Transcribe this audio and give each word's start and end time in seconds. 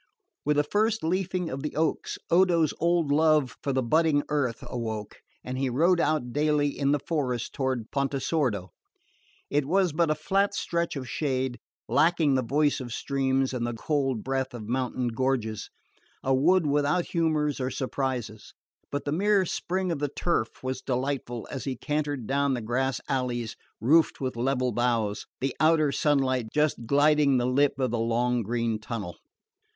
With 0.45 0.57
the 0.57 0.63
first 0.63 1.03
leafing 1.03 1.47
of 1.51 1.61
the 1.61 1.75
oaks 1.75 2.17
Odo's 2.31 2.73
old 2.79 3.11
love 3.11 3.55
for 3.61 3.71
the 3.71 3.83
budding 3.83 4.23
earth 4.29 4.63
awoke, 4.67 5.17
and 5.43 5.59
he 5.59 5.69
rode 5.69 5.99
out 5.99 6.33
daily 6.33 6.69
in 6.69 6.91
the 6.91 6.97
forest 7.05 7.53
toward 7.53 7.91
Pontesordo. 7.91 8.69
It 9.51 9.67
was 9.67 9.93
but 9.93 10.09
a 10.09 10.15
flat 10.15 10.55
stretch 10.55 10.95
of 10.95 11.07
shade, 11.07 11.59
lacking 11.87 12.33
the 12.33 12.41
voice 12.41 12.79
of 12.79 12.91
streams 12.91 13.53
and 13.53 13.67
the 13.67 13.75
cold 13.75 14.23
breath 14.23 14.55
of 14.55 14.67
mountain 14.67 15.09
gorges: 15.09 15.69
a 16.23 16.33
wood 16.33 16.65
without 16.65 17.05
humours 17.05 17.59
or 17.59 17.69
surprises; 17.69 18.55
but 18.89 19.05
the 19.05 19.11
mere 19.11 19.45
spring 19.45 19.91
of 19.91 19.99
the 19.99 20.09
turf 20.09 20.63
was 20.63 20.81
delightful 20.81 21.47
as 21.51 21.65
he 21.65 21.75
cantered 21.75 22.25
down 22.25 22.55
the 22.55 22.61
grass 22.61 22.99
alleys 23.07 23.55
roofed 23.79 24.19
with 24.19 24.35
level 24.35 24.71
boughs, 24.71 25.27
the 25.41 25.55
outer 25.59 25.91
sunlight 25.91 26.47
just 26.51 26.87
gilding 26.87 27.37
the 27.37 27.45
lip 27.45 27.73
of 27.77 27.91
the 27.91 27.99
long 27.99 28.41
green 28.41 28.79
tunnel. 28.79 29.15